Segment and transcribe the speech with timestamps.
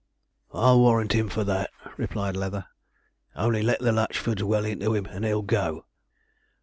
[0.51, 2.65] 'I'll warrant him for that,' replied Leather;
[3.35, 5.85] 'only let the Latchfords well into him, and he'll go.'